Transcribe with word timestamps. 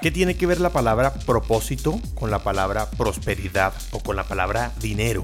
¿Qué 0.00 0.10
tiene 0.10 0.34
que 0.34 0.46
ver 0.46 0.62
la 0.62 0.70
palabra 0.70 1.12
propósito 1.12 2.00
con 2.14 2.30
la 2.30 2.42
palabra 2.42 2.90
prosperidad 2.90 3.74
o 3.90 4.00
con 4.00 4.16
la 4.16 4.24
palabra 4.24 4.72
dinero? 4.80 5.20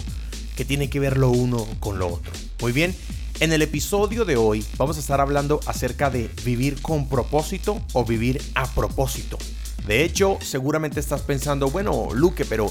¿Qué 0.54 0.66
tiene 0.66 0.90
que 0.90 1.00
ver 1.00 1.16
lo 1.16 1.30
uno 1.30 1.66
con 1.80 1.98
lo 1.98 2.08
otro? 2.12 2.30
Muy 2.60 2.72
bien, 2.72 2.94
en 3.40 3.54
el 3.54 3.62
episodio 3.62 4.26
de 4.26 4.36
hoy 4.36 4.62
vamos 4.76 4.98
a 4.98 5.00
estar 5.00 5.18
hablando 5.22 5.60
acerca 5.64 6.10
de 6.10 6.30
vivir 6.44 6.82
con 6.82 7.08
propósito 7.08 7.80
o 7.94 8.04
vivir 8.04 8.42
a 8.54 8.66
propósito. 8.66 9.38
De 9.86 10.04
hecho, 10.04 10.36
seguramente 10.42 11.00
estás 11.00 11.22
pensando, 11.22 11.70
bueno, 11.70 12.08
Luque, 12.12 12.44
pero 12.44 12.70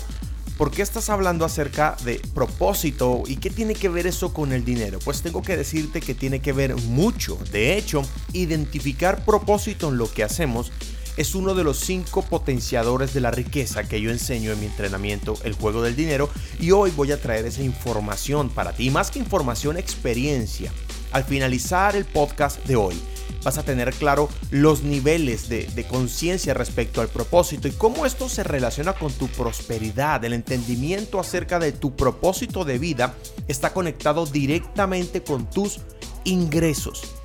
¿por 0.59 0.69
qué 0.69 0.83
estás 0.83 1.09
hablando 1.09 1.43
acerca 1.43 1.97
de 2.05 2.21
propósito 2.35 3.23
y 3.25 3.37
qué 3.37 3.49
tiene 3.49 3.73
que 3.73 3.89
ver 3.89 4.05
eso 4.05 4.31
con 4.31 4.53
el 4.53 4.63
dinero? 4.63 4.99
Pues 5.03 5.23
tengo 5.23 5.41
que 5.41 5.57
decirte 5.57 6.01
que 6.01 6.13
tiene 6.13 6.39
que 6.39 6.53
ver 6.53 6.75
mucho. 6.75 7.39
De 7.51 7.75
hecho, 7.75 8.03
identificar 8.31 9.25
propósito 9.25 9.89
en 9.89 9.97
lo 9.97 10.11
que 10.11 10.23
hacemos 10.23 10.71
es 11.17 11.35
uno 11.35 11.53
de 11.53 11.63
los 11.63 11.79
cinco 11.79 12.21
potenciadores 12.23 13.13
de 13.13 13.21
la 13.21 13.31
riqueza 13.31 13.87
que 13.87 14.01
yo 14.01 14.11
enseño 14.11 14.51
en 14.51 14.59
mi 14.59 14.65
entrenamiento 14.65 15.37
El 15.43 15.53
juego 15.53 15.81
del 15.81 15.95
dinero 15.95 16.29
y 16.59 16.71
hoy 16.71 16.91
voy 16.91 17.11
a 17.11 17.21
traer 17.21 17.45
esa 17.45 17.63
información 17.63 18.49
para 18.49 18.73
ti, 18.73 18.89
más 18.89 19.11
que 19.11 19.19
información, 19.19 19.77
experiencia. 19.77 20.71
Al 21.11 21.23
finalizar 21.23 21.95
el 21.95 22.05
podcast 22.05 22.65
de 22.65 22.75
hoy, 22.75 22.95
vas 23.43 23.57
a 23.57 23.63
tener 23.63 23.93
claro 23.93 24.27
los 24.51 24.83
niveles 24.83 25.47
de, 25.47 25.67
de 25.67 25.87
conciencia 25.87 26.53
respecto 26.53 26.99
al 26.99 27.07
propósito 27.07 27.67
y 27.67 27.71
cómo 27.71 28.05
esto 28.05 28.27
se 28.27 28.43
relaciona 28.43 28.93
con 28.93 29.13
tu 29.13 29.27
prosperidad. 29.27 30.23
El 30.25 30.33
entendimiento 30.33 31.19
acerca 31.19 31.59
de 31.59 31.71
tu 31.71 31.95
propósito 31.95 32.65
de 32.65 32.79
vida 32.79 33.15
está 33.47 33.71
conectado 33.71 34.25
directamente 34.25 35.23
con 35.23 35.49
tus 35.49 35.79
ingresos. 36.25 37.15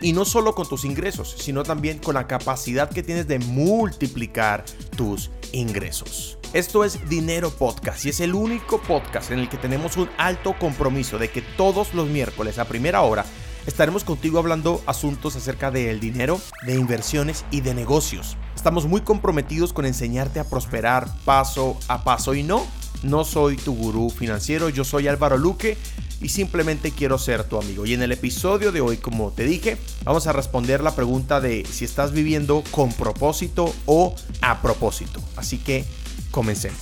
Y 0.00 0.14
no 0.14 0.24
solo 0.24 0.54
con 0.54 0.66
tus 0.66 0.84
ingresos, 0.84 1.34
sino 1.38 1.62
también 1.62 1.98
con 1.98 2.14
la 2.14 2.26
capacidad 2.26 2.90
que 2.90 3.02
tienes 3.02 3.28
de 3.28 3.38
multiplicar 3.38 4.64
tus 4.96 5.30
ingresos. 5.52 6.38
Esto 6.54 6.84
es 6.84 7.08
Dinero 7.08 7.50
Podcast 7.50 8.04
y 8.06 8.08
es 8.08 8.20
el 8.20 8.34
único 8.34 8.80
podcast 8.80 9.30
en 9.30 9.40
el 9.40 9.48
que 9.48 9.58
tenemos 9.58 9.96
un 9.96 10.08
alto 10.16 10.56
compromiso 10.58 11.18
de 11.18 11.30
que 11.30 11.42
todos 11.42 11.94
los 11.94 12.08
miércoles 12.08 12.58
a 12.58 12.64
primera 12.64 13.02
hora 13.02 13.24
estaremos 13.66 14.02
contigo 14.02 14.38
hablando 14.38 14.82
asuntos 14.86 15.36
acerca 15.36 15.70
del 15.70 16.00
dinero, 16.00 16.40
de 16.66 16.74
inversiones 16.74 17.44
y 17.50 17.60
de 17.60 17.74
negocios. 17.74 18.36
Estamos 18.56 18.86
muy 18.86 19.02
comprometidos 19.02 19.72
con 19.72 19.84
enseñarte 19.84 20.40
a 20.40 20.44
prosperar 20.44 21.08
paso 21.24 21.78
a 21.88 22.04
paso 22.04 22.34
y 22.34 22.42
no, 22.42 22.66
no 23.02 23.24
soy 23.24 23.56
tu 23.56 23.74
gurú 23.74 24.10
financiero, 24.10 24.70
yo 24.70 24.82
soy 24.82 25.08
Álvaro 25.08 25.36
Luque 25.36 25.76
y 26.20 26.28
simplemente 26.28 26.92
quiero 26.92 27.18
ser 27.18 27.44
tu 27.44 27.58
amigo. 27.58 27.86
Y 27.86 27.94
en 27.94 28.02
el 28.02 28.12
episodio 28.12 28.72
de 28.72 28.80
hoy, 28.80 28.98
como 28.98 29.30
te 29.30 29.44
dije, 29.44 29.76
vamos 30.04 30.26
a 30.26 30.32
responder 30.32 30.82
la 30.82 30.94
pregunta 30.94 31.40
de 31.40 31.66
si 31.70 31.84
estás 31.84 32.12
viviendo 32.12 32.62
con 32.70 32.92
propósito 32.92 33.74
o 33.86 34.14
a 34.42 34.60
propósito. 34.62 35.20
Así 35.36 35.58
que 35.58 35.84
comencemos. 36.30 36.78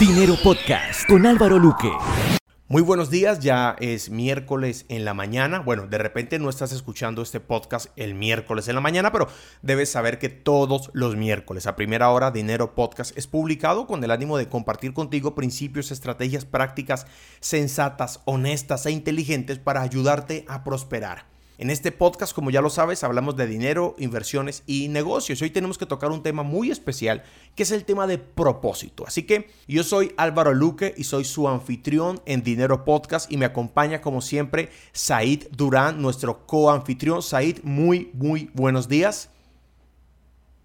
Dinero 0.00 0.36
Podcast 0.42 1.06
con 1.08 1.24
Álvaro 1.24 1.58
Luque. 1.58 1.90
Muy 2.74 2.82
buenos 2.82 3.08
días, 3.08 3.38
ya 3.38 3.76
es 3.78 4.10
miércoles 4.10 4.84
en 4.88 5.04
la 5.04 5.14
mañana. 5.14 5.60
Bueno, 5.60 5.86
de 5.86 5.96
repente 5.96 6.40
no 6.40 6.50
estás 6.50 6.72
escuchando 6.72 7.22
este 7.22 7.38
podcast 7.38 7.86
el 7.94 8.16
miércoles 8.16 8.66
en 8.66 8.74
la 8.74 8.80
mañana, 8.80 9.12
pero 9.12 9.28
debes 9.62 9.92
saber 9.92 10.18
que 10.18 10.28
todos 10.28 10.90
los 10.92 11.14
miércoles 11.14 11.68
a 11.68 11.76
primera 11.76 12.10
hora 12.10 12.32
Dinero 12.32 12.74
Podcast 12.74 13.16
es 13.16 13.28
publicado 13.28 13.86
con 13.86 14.02
el 14.02 14.10
ánimo 14.10 14.38
de 14.38 14.48
compartir 14.48 14.92
contigo 14.92 15.36
principios, 15.36 15.92
estrategias 15.92 16.46
prácticas 16.46 17.06
sensatas, 17.38 18.22
honestas 18.24 18.86
e 18.86 18.90
inteligentes 18.90 19.60
para 19.60 19.82
ayudarte 19.82 20.44
a 20.48 20.64
prosperar. 20.64 21.33
En 21.56 21.70
este 21.70 21.92
podcast, 21.92 22.34
como 22.34 22.50
ya 22.50 22.60
lo 22.60 22.68
sabes, 22.68 23.04
hablamos 23.04 23.36
de 23.36 23.46
dinero, 23.46 23.94
inversiones 23.98 24.64
y 24.66 24.88
negocios. 24.88 25.40
Hoy 25.40 25.50
tenemos 25.50 25.78
que 25.78 25.86
tocar 25.86 26.10
un 26.10 26.24
tema 26.24 26.42
muy 26.42 26.72
especial, 26.72 27.22
que 27.54 27.62
es 27.62 27.70
el 27.70 27.84
tema 27.84 28.08
de 28.08 28.18
propósito. 28.18 29.04
Así 29.06 29.22
que 29.22 29.48
yo 29.68 29.84
soy 29.84 30.12
Álvaro 30.16 30.52
Luque 30.52 30.92
y 30.96 31.04
soy 31.04 31.24
su 31.24 31.48
anfitrión 31.48 32.20
en 32.26 32.42
Dinero 32.42 32.84
Podcast 32.84 33.30
y 33.30 33.36
me 33.36 33.46
acompaña 33.46 34.00
como 34.00 34.20
siempre 34.20 34.70
Said 34.90 35.44
Durán, 35.52 36.02
nuestro 36.02 36.44
coanfitrión. 36.44 37.22
Said, 37.22 37.58
muy, 37.62 38.10
muy 38.14 38.50
buenos 38.52 38.88
días. 38.88 39.30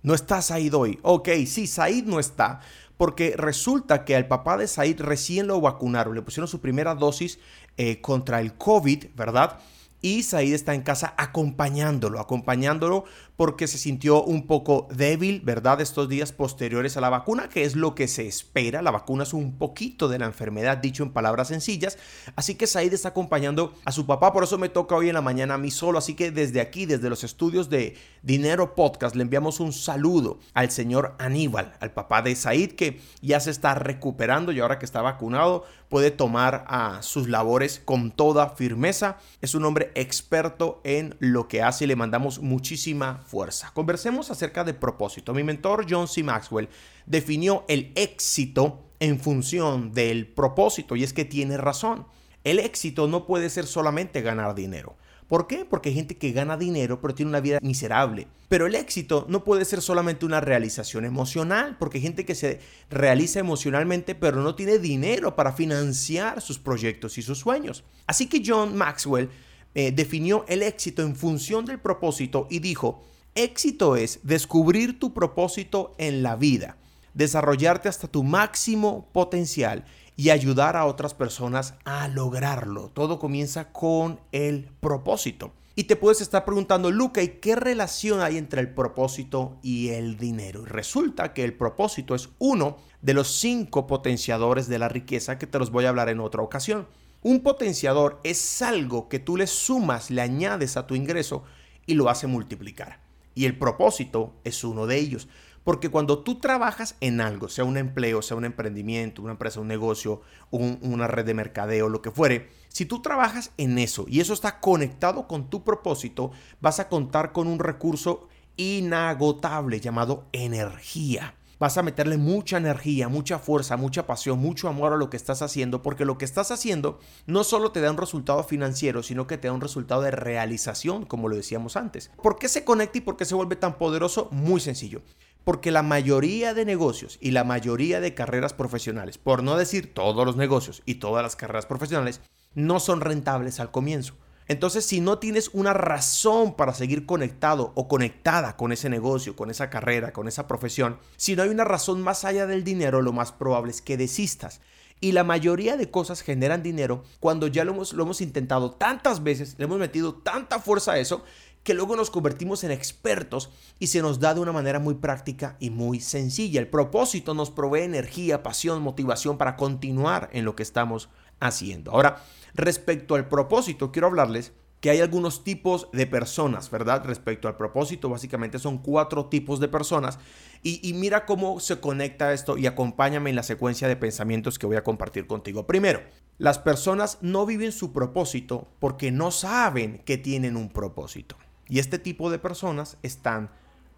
No 0.01 0.15
está 0.15 0.41
Said 0.41 0.73
hoy. 0.73 0.97
Ok, 1.03 1.29
sí, 1.45 1.67
Said 1.67 2.05
no 2.05 2.19
está 2.19 2.61
porque 2.97 3.35
resulta 3.37 4.05
que 4.05 4.15
al 4.15 4.27
papá 4.27 4.57
de 4.57 4.67
Said 4.67 4.99
recién 5.01 5.45
lo 5.45 5.61
vacunaron, 5.61 6.15
le 6.15 6.23
pusieron 6.23 6.47
su 6.47 6.59
primera 6.59 6.95
dosis 6.95 7.37
eh, 7.77 8.01
contra 8.01 8.41
el 8.41 8.55
COVID, 8.55 9.05
¿verdad? 9.15 9.59
Y 10.01 10.23
Said 10.23 10.53
está 10.53 10.73
en 10.73 10.81
casa 10.81 11.13
acompañándolo, 11.17 12.19
acompañándolo 12.19 13.05
porque 13.39 13.67
se 13.67 13.77
sintió 13.77 14.21
un 14.21 14.47
poco 14.47 14.89
débil, 14.91 15.39
¿verdad? 15.39 15.79
Estos 15.79 16.09
días 16.09 16.33
posteriores 16.33 16.97
a 16.97 16.99
la 16.99 17.07
vacuna, 17.07 17.47
que 17.47 17.63
es 17.63 17.77
lo 17.77 17.95
que 17.95 18.09
se 18.09 18.27
espera. 18.27 18.81
La 18.81 18.91
vacuna 18.91 19.23
es 19.23 19.33
un 19.33 19.57
poquito 19.57 20.09
de 20.09 20.19
la 20.19 20.25
enfermedad, 20.25 20.79
dicho 20.79 21.03
en 21.03 21.13
palabras 21.13 21.47
sencillas. 21.47 21.97
Así 22.35 22.55
que 22.55 22.67
Said 22.67 22.91
está 22.91 23.07
acompañando 23.07 23.73
a 23.85 23.93
su 23.93 24.05
papá, 24.05 24.33
por 24.33 24.43
eso 24.43 24.57
me 24.57 24.67
toca 24.67 24.95
hoy 24.95 25.07
en 25.07 25.13
la 25.13 25.21
mañana 25.21 25.53
a 25.53 25.57
mí 25.57 25.71
solo. 25.71 25.99
Así 25.99 26.15
que 26.15 26.31
desde 26.31 26.59
aquí, 26.59 26.85
desde 26.85 27.09
los 27.09 27.23
estudios 27.23 27.69
de 27.69 27.95
Dinero 28.23 28.75
Podcast, 28.75 29.15
le 29.15 29.21
enviamos 29.21 29.61
un 29.61 29.71
saludo 29.71 30.39
al 30.53 30.69
señor 30.69 31.15
Aníbal, 31.17 31.77
al 31.79 31.93
papá 31.93 32.21
de 32.21 32.35
Said, 32.35 32.73
que 32.73 32.99
ya 33.21 33.39
se 33.39 33.51
está 33.51 33.73
recuperando 33.73 34.51
y 34.51 34.59
ahora 34.59 34.79
que 34.79 34.85
está 34.85 35.01
vacunado 35.01 35.63
puede 35.87 36.11
tomar 36.11 36.65
a 36.67 37.01
sus 37.01 37.27
labores 37.27 37.81
con 37.83 38.11
toda 38.11 38.49
firmeza. 38.49 39.17
Es 39.41 39.55
un 39.55 39.65
hombre 39.65 39.91
experto 39.95 40.81
en 40.83 41.15
lo 41.19 41.47
que 41.47 41.63
hace 41.63 41.85
y 41.85 41.87
le 41.87 41.95
mandamos 41.95 42.39
muchísima 42.39 43.21
fuerza. 43.29 43.71
Conversemos 43.73 44.31
acerca 44.31 44.63
de 44.63 44.73
propósito. 44.73 45.33
Mi 45.33 45.43
mentor 45.43 45.85
John 45.87 46.07
C. 46.07 46.23
Maxwell 46.23 46.67
definió 47.05 47.63
el 47.67 47.91
éxito 47.95 48.91
en 48.99 49.19
función 49.19 49.93
del 49.93 50.27
propósito 50.27 50.95
y 50.95 51.03
es 51.03 51.13
que 51.13 51.25
tiene 51.25 51.57
razón. 51.57 52.07
El 52.43 52.59
éxito 52.59 53.07
no 53.07 53.25
puede 53.25 53.49
ser 53.49 53.67
solamente 53.67 54.21
ganar 54.21 54.55
dinero. 54.55 54.97
¿Por 55.27 55.45
qué? 55.45 55.63
Porque 55.63 55.89
hay 55.89 55.95
gente 55.95 56.17
que 56.17 56.31
gana 56.31 56.57
dinero 56.57 56.99
pero 56.99 57.13
tiene 57.13 57.29
una 57.29 57.39
vida 57.39 57.59
miserable. 57.61 58.27
Pero 58.47 58.65
el 58.65 58.73
éxito 58.73 59.27
no 59.29 59.43
puede 59.43 59.63
ser 59.63 59.81
solamente 59.81 60.25
una 60.25 60.41
realización 60.41 61.05
emocional, 61.05 61.77
porque 61.77 61.99
hay 61.99 62.01
gente 62.01 62.25
que 62.25 62.33
se 62.33 62.59
realiza 62.89 63.39
emocionalmente 63.39 64.15
pero 64.15 64.41
no 64.41 64.55
tiene 64.55 64.79
dinero 64.79 65.35
para 65.35 65.53
financiar 65.53 66.41
sus 66.41 66.57
proyectos 66.57 67.19
y 67.19 67.21
sus 67.21 67.37
sueños. 67.37 67.83
Así 68.07 68.25
que 68.25 68.41
John 68.43 68.75
Maxwell 68.75 69.29
eh, 69.75 69.91
definió 69.91 70.45
el 70.47 70.63
éxito 70.63 71.03
en 71.03 71.15
función 71.15 71.63
del 71.63 71.79
propósito 71.79 72.47
y 72.49 72.57
dijo, 72.57 73.03
Éxito 73.35 73.95
es 73.95 74.19
descubrir 74.23 74.99
tu 74.99 75.13
propósito 75.13 75.95
en 75.97 76.23
la 76.23 76.35
vida, 76.35 76.77
desarrollarte 77.13 77.87
hasta 77.87 78.07
tu 78.07 78.23
máximo 78.23 79.07
potencial 79.13 79.85
y 80.15 80.31
ayudar 80.31 80.75
a 80.75 80.85
otras 80.85 81.13
personas 81.13 81.75
a 81.85 82.07
lograrlo. 82.07 82.89
Todo 82.89 83.19
comienza 83.19 83.71
con 83.71 84.19
el 84.31 84.69
propósito. 84.81 85.53
Y 85.75 85.85
te 85.85 85.95
puedes 85.95 86.19
estar 86.19 86.43
preguntando, 86.43 86.91
Luca, 86.91 87.21
¿y 87.21 87.39
qué 87.39 87.55
relación 87.55 88.19
hay 88.19 88.37
entre 88.37 88.59
el 88.59 88.73
propósito 88.73 89.57
y 89.61 89.89
el 89.89 90.17
dinero? 90.17 90.65
resulta 90.65 91.33
que 91.33 91.45
el 91.45 91.53
propósito 91.53 92.15
es 92.15 92.27
uno 92.37 92.75
de 93.01 93.13
los 93.13 93.29
cinco 93.29 93.87
potenciadores 93.87 94.67
de 94.67 94.79
la 94.79 94.89
riqueza 94.89 95.37
que 95.37 95.47
te 95.47 95.57
los 95.57 95.71
voy 95.71 95.85
a 95.85 95.89
hablar 95.89 96.09
en 96.09 96.19
otra 96.19 96.41
ocasión. 96.41 96.87
Un 97.21 97.41
potenciador 97.41 98.19
es 98.25 98.61
algo 98.61 99.07
que 99.07 99.19
tú 99.19 99.37
le 99.37 99.47
sumas, 99.47 100.11
le 100.11 100.21
añades 100.21 100.75
a 100.75 100.85
tu 100.85 100.95
ingreso 100.95 101.43
y 101.85 101.93
lo 101.93 102.09
hace 102.09 102.27
multiplicar. 102.27 103.08
Y 103.39 103.45
el 103.45 103.57
propósito 103.57 104.33
es 104.43 104.65
uno 104.65 104.85
de 104.85 104.97
ellos. 104.97 105.29
Porque 105.63 105.87
cuando 105.87 106.23
tú 106.23 106.39
trabajas 106.39 106.97
en 106.99 107.21
algo, 107.21 107.47
sea 107.47 107.63
un 107.63 107.77
empleo, 107.77 108.21
sea 108.21 108.35
un 108.35 108.43
emprendimiento, 108.43 109.21
una 109.21 109.31
empresa, 109.31 109.61
un 109.61 109.69
negocio, 109.69 110.19
una 110.51 111.07
red 111.07 111.25
de 111.25 111.33
mercadeo, 111.33 111.87
lo 111.87 112.01
que 112.01 112.11
fuere, 112.11 112.49
si 112.67 112.85
tú 112.85 113.01
trabajas 113.01 113.53
en 113.55 113.77
eso 113.77 114.03
y 114.09 114.19
eso 114.19 114.33
está 114.33 114.59
conectado 114.59 115.25
con 115.25 115.49
tu 115.49 115.63
propósito, 115.63 116.31
vas 116.59 116.81
a 116.81 116.89
contar 116.89 117.31
con 117.31 117.47
un 117.47 117.59
recurso 117.59 118.27
inagotable 118.57 119.79
llamado 119.79 120.27
energía 120.33 121.38
vas 121.59 121.77
a 121.77 121.83
meterle 121.83 122.17
mucha 122.17 122.57
energía, 122.57 123.09
mucha 123.09 123.37
fuerza, 123.37 123.77
mucha 123.77 124.07
pasión, 124.07 124.39
mucho 124.39 124.69
amor 124.69 124.93
a 124.93 124.97
lo 124.97 125.09
que 125.09 125.17
estás 125.17 125.41
haciendo, 125.41 125.81
porque 125.83 126.05
lo 126.05 126.17
que 126.17 126.25
estás 126.25 126.51
haciendo 126.51 126.99
no 127.27 127.43
solo 127.43 127.71
te 127.71 127.81
da 127.81 127.91
un 127.91 127.97
resultado 127.97 128.43
financiero, 128.43 129.03
sino 129.03 129.27
que 129.27 129.37
te 129.37 129.49
da 129.49 129.53
un 129.53 129.61
resultado 129.61 130.01
de 130.01 130.11
realización, 130.11 131.05
como 131.05 131.27
lo 131.27 131.35
decíamos 131.35 131.75
antes. 131.75 132.11
¿Por 132.23 132.39
qué 132.39 132.47
se 132.47 132.63
conecta 132.63 132.99
y 132.99 133.01
por 133.01 133.17
qué 133.17 133.25
se 133.25 133.35
vuelve 133.35 133.57
tan 133.57 133.77
poderoso? 133.77 134.29
Muy 134.31 134.61
sencillo. 134.61 135.01
Porque 135.43 135.71
la 135.71 135.83
mayoría 135.83 136.53
de 136.53 136.65
negocios 136.65 137.17
y 137.21 137.31
la 137.31 137.43
mayoría 137.43 137.99
de 138.01 138.13
carreras 138.13 138.53
profesionales, 138.53 139.17
por 139.17 139.43
no 139.43 139.57
decir 139.57 139.93
todos 139.93 140.25
los 140.25 140.35
negocios 140.35 140.81
y 140.85 140.95
todas 140.95 141.23
las 141.23 141.35
carreras 141.35 141.65
profesionales, 141.65 142.21
no 142.55 142.79
son 142.79 143.01
rentables 143.01 143.59
al 143.59 143.71
comienzo. 143.71 144.15
Entonces, 144.49 144.83
si 144.83 144.99
no 144.99 145.19
tienes 145.19 145.51
una 145.53 145.73
razón 145.73 146.55
para 146.55 146.73
seguir 146.73 147.05
conectado 147.05 147.71
o 147.75 147.87
conectada 147.87 148.57
con 148.57 148.71
ese 148.71 148.89
negocio, 148.89 149.35
con 149.35 149.51
esa 149.51 149.69
carrera, 149.69 150.11
con 150.11 150.27
esa 150.27 150.47
profesión, 150.47 150.97
si 151.17 151.35
no 151.35 151.43
hay 151.43 151.49
una 151.49 151.65
razón 151.65 152.01
más 152.01 152.25
allá 152.25 152.47
del 152.47 152.63
dinero, 152.63 153.03
lo 153.03 153.13
más 153.13 153.31
probable 153.31 153.69
es 153.69 153.83
que 153.83 153.95
desistas. 153.95 154.59
Y 154.99 155.11
la 155.11 155.23
mayoría 155.23 155.77
de 155.77 155.91
cosas 155.91 156.21
generan 156.21 156.63
dinero 156.63 157.03
cuando 157.19 157.45
ya 157.45 157.63
lo 157.63 157.73
hemos, 157.73 157.93
lo 157.93 158.03
hemos 158.03 158.21
intentado 158.21 158.71
tantas 158.71 159.21
veces, 159.21 159.53
le 159.59 159.65
hemos 159.65 159.77
metido 159.77 160.15
tanta 160.15 160.59
fuerza 160.59 160.93
a 160.93 160.97
eso, 160.97 161.23
que 161.61 161.75
luego 161.75 161.95
nos 161.95 162.09
convertimos 162.09 162.63
en 162.63 162.71
expertos 162.71 163.51
y 163.77 163.87
se 163.87 164.01
nos 164.01 164.19
da 164.19 164.33
de 164.33 164.39
una 164.39 164.51
manera 164.51 164.79
muy 164.79 164.95
práctica 164.95 165.57
y 165.59 165.69
muy 165.69 165.99
sencilla. 165.99 166.59
El 166.59 166.69
propósito 166.69 167.35
nos 167.35 167.51
provee 167.51 167.81
energía, 167.81 168.41
pasión, 168.41 168.81
motivación 168.81 169.37
para 169.37 169.55
continuar 169.57 170.29
en 170.33 170.43
lo 170.43 170.55
que 170.55 170.63
estamos 170.63 171.09
haciendo. 171.39 171.91
Ahora, 171.91 172.23
respecto 172.53 173.15
al 173.15 173.27
propósito, 173.27 173.91
quiero 173.91 174.07
hablarles 174.07 174.53
que 174.81 174.89
hay 174.89 175.01
algunos 175.01 175.43
tipos 175.43 175.89
de 175.91 176.07
personas, 176.07 176.71
¿verdad? 176.71 177.03
Respecto 177.05 177.47
al 177.47 177.57
propósito, 177.57 178.09
básicamente 178.09 178.59
son 178.59 178.77
cuatro 178.77 179.25
tipos 179.25 179.59
de 179.59 179.67
personas. 179.67 180.19
Y, 180.63 180.79
y, 180.87 180.93
mira 180.93 181.25
cómo 181.25 181.59
se 181.59 181.79
conecta 181.79 182.33
esto 182.33 182.57
y 182.57 182.65
acompáñame 182.65 183.29
en 183.29 183.35
la 183.35 183.43
secuencia 183.43 183.87
de 183.87 183.95
pensamientos 183.95 184.57
que 184.57 184.65
voy 184.65 184.77
a 184.77 184.83
compartir 184.83 185.27
contigo. 185.27 185.67
Primero, 185.67 186.01
las 186.37 186.59
personas 186.59 187.17
no 187.21 187.45
viven 187.45 187.73
su 187.73 187.91
propósito 187.91 188.67
porque 188.79 189.11
no 189.11 189.31
saben 189.31 190.01
que 190.05 190.17
tienen 190.17 190.55
un 190.55 190.69
propósito. 190.69 191.35
Y 191.67 191.79
este 191.79 191.99
tipo 191.99 192.31
de 192.31 192.39
personas 192.39 192.97
están 193.03 193.51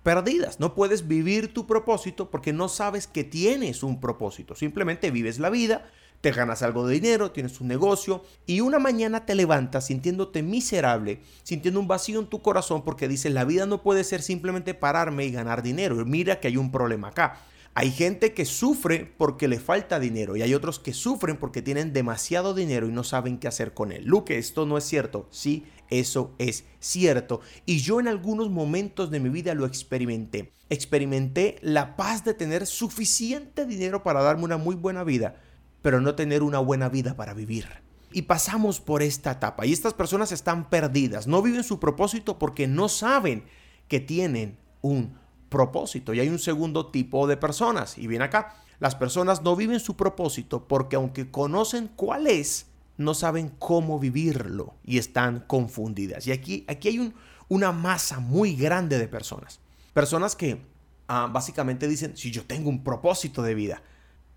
perdidas. 0.04 0.60
No 0.60 0.74
puedes 0.74 1.08
vivir 1.08 1.54
tu 1.54 1.68
propósito 1.68 2.30
porque 2.30 2.54
no 2.54 2.68
sabes 2.68 3.08
que 3.08 3.24
tienes 3.24 3.84
un 3.84 4.00
propósito. 4.00 4.56
Simplemente 4.56 5.12
vives 5.12 5.40
la 5.40 5.50
vida, 5.50 5.90
te 6.22 6.32
ganas 6.32 6.62
algo 6.62 6.88
de 6.88 6.94
dinero, 6.94 7.32
tienes 7.32 7.60
un 7.60 7.68
negocio 7.68 8.24
y 8.46 8.62
una 8.62 8.80
mañana 8.80 9.26
te 9.26 9.36
levantas 9.36 9.88
sintiéndote 9.88 10.44
miserable, 10.44 11.20
sintiendo 11.44 11.80
un 11.80 11.88
vacío 11.88 12.20
en 12.20 12.28
tu 12.28 12.42
corazón 12.42 12.84
porque 12.84 13.08
dices, 13.08 13.34
la 13.34 13.44
vida 13.44 13.66
no 13.66 13.82
puede 13.82 14.04
ser 14.04 14.22
simplemente 14.22 14.74
pararme 14.74 15.26
y 15.26 15.32
ganar 15.32 15.64
dinero. 15.64 15.96
Mira 16.06 16.40
que 16.40 16.48
hay 16.48 16.58
un 16.58 16.72
problema 16.72 17.10
acá. 17.10 17.42
Hay 17.74 17.92
gente 17.92 18.34
que 18.34 18.44
sufre 18.44 19.14
porque 19.18 19.48
le 19.48 19.58
falta 19.58 19.98
dinero 19.98 20.36
y 20.36 20.42
hay 20.42 20.54
otros 20.54 20.78
que 20.78 20.94
sufren 20.94 21.38
porque 21.38 21.62
tienen 21.62 21.94
demasiado 21.94 22.54
dinero 22.54 22.88
y 22.88 22.92
no 22.92 23.06
saben 23.06 23.38
qué 23.38 23.48
hacer 23.48 23.74
con 23.74 23.94
él. 23.94 24.04
Luke, 24.04 24.38
esto 24.38 24.66
no 24.66 24.78
es 24.78 24.84
cierto. 24.84 25.28
Sí, 25.32 25.66
eso 25.90 26.36
es 26.38 26.66
cierto. 26.80 27.40
Y 27.66 27.80
yo 27.80 28.02
en 28.02 28.10
algunos 28.10 28.50
momentos 28.50 29.10
de 29.10 29.22
mi 29.22 29.30
vida 29.30 29.54
lo 29.56 29.66
experimenté. 29.66 30.52
Experimenté 30.70 31.60
la 31.62 31.96
paz 31.96 32.26
de 32.26 32.34
tener 32.34 32.68
suficiente 32.68 33.66
dinero 33.66 34.04
para 34.04 34.22
darme 34.22 34.44
una 34.44 34.58
muy 34.58 34.76
buena 34.76 35.06
vida, 35.06 35.36
pero 35.82 36.02
no 36.02 36.16
tener 36.16 36.44
una 36.44 36.60
buena 36.60 36.90
vida 36.90 37.16
para 37.16 37.34
vivir. 37.34 37.68
Y 38.14 38.24
pasamos 38.24 38.80
por 38.80 39.02
esta 39.02 39.32
etapa 39.32 39.66
y 39.66 39.72
estas 39.72 39.94
personas 39.94 40.32
están 40.32 40.70
perdidas. 40.70 41.28
No 41.28 41.42
viven 41.42 41.64
su 41.64 41.80
propósito 41.80 42.38
porque 42.38 42.68
no 42.68 42.90
saben 42.90 43.46
que 43.88 44.00
tienen 44.00 44.58
un 44.82 45.18
propósito. 45.50 46.14
Y 46.14 46.20
hay 46.20 46.30
un 46.30 46.40
segundo 46.40 46.88
tipo 46.88 47.28
de 47.28 47.38
personas. 47.38 47.98
Y 47.98 48.08
bien 48.08 48.22
acá, 48.22 48.56
las 48.80 48.96
personas 48.96 49.44
no 49.44 49.56
viven 49.56 49.80
su 49.80 49.96
propósito 49.96 50.68
porque 50.68 50.96
aunque 50.96 51.30
conocen 51.30 51.90
cuál 51.96 52.28
es, 52.28 52.68
no 52.98 53.14
saben 53.14 53.50
cómo 53.60 54.00
vivirlo 54.00 54.76
y 54.84 54.98
están 54.98 55.42
confundidas. 55.42 56.28
Y 56.28 56.32
aquí, 56.32 56.66
aquí 56.68 56.90
hay 56.90 57.00
un, 57.00 57.14
una 57.48 57.72
masa 57.72 58.20
muy 58.20 58.56
grande 58.56 58.98
de 58.98 59.08
personas. 59.08 59.60
Personas 59.94 60.36
que 60.36 60.62
ah, 61.08 61.30
básicamente 61.32 61.88
dicen, 61.88 62.16
si 62.16 62.32
yo 62.32 62.46
tengo 62.46 62.70
un 62.70 62.84
propósito 62.84 63.42
de 63.42 63.56
vida, 63.56 63.84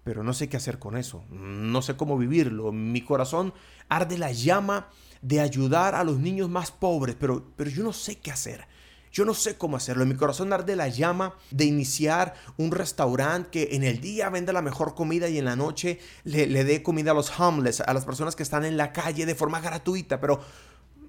pero 0.05 0.23
no 0.23 0.35
sé 0.35 0.49
qué 0.49 0.57
hacer 0.57 0.79
con 0.79 0.97
eso, 0.97 1.25
no 1.31 1.83
sé 1.83 1.97
cómo 1.97 2.17
vivirlo. 2.19 2.71
Mi 2.73 3.01
corazón 3.01 3.55
arde 3.89 4.19
la 4.19 4.33
llama 4.33 4.89
de 5.23 5.41
ayudar 5.41 5.95
a 5.95 6.05
los 6.05 6.19
niños 6.19 6.51
más 6.51 6.71
pobres, 6.71 7.17
pero, 7.19 7.43
pero 7.57 7.71
yo 7.71 7.83
no 7.83 7.93
sé 7.93 8.17
qué 8.17 8.31
hacer. 8.31 8.67
Yo 9.11 9.25
no 9.25 9.33
sé 9.33 9.57
cómo 9.57 9.77
hacerlo. 9.77 10.03
En 10.03 10.09
mi 10.09 10.17
corazón 10.17 10.53
arde 10.53 10.75
la 10.75 10.89
llama 10.89 11.37
de 11.53 11.65
iniciar 11.65 12.35
un 12.57 12.73
restaurante 12.73 13.49
que 13.51 13.77
en 13.77 13.85
el 13.85 14.01
día 14.01 14.29
venda 14.29 14.53
la 14.53 14.61
mejor 14.61 14.97
comida 14.97 15.29
y 15.29 15.39
en 15.39 15.45
la 15.45 15.55
noche 15.55 16.01
le, 16.25 16.49
le 16.49 16.65
dé 16.65 16.83
comida 16.83 17.13
a 17.13 17.15
los 17.15 17.39
homeless, 17.39 17.81
a 17.81 17.95
las 17.95 18.05
personas 18.05 18.35
que 18.35 18.43
están 18.43 18.65
en 18.65 18.77
la 18.77 18.93
calle 18.93 19.25
de 19.25 19.37
forma 19.37 19.61
gratuita, 19.61 20.21
pero 20.21 20.41